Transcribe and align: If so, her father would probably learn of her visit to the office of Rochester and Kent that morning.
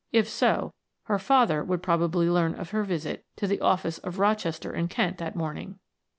If 0.11 0.27
so, 0.27 0.73
her 1.03 1.19
father 1.19 1.63
would 1.63 1.83
probably 1.83 2.27
learn 2.27 2.55
of 2.55 2.71
her 2.71 2.81
visit 2.83 3.23
to 3.35 3.45
the 3.45 3.61
office 3.61 3.99
of 3.99 4.17
Rochester 4.17 4.71
and 4.71 4.89
Kent 4.89 5.19
that 5.19 5.35
morning. 5.35 5.77